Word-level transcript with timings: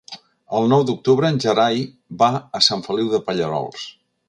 El 0.59 0.63
nou 0.71 0.85
d'octubre 0.89 1.29
en 1.33 1.37
Gerai 1.43 1.83
va 2.23 2.31
a 2.61 2.65
Sant 2.71 2.83
Feliu 2.89 3.13
de 3.15 3.23
Pallerols. 3.31 3.89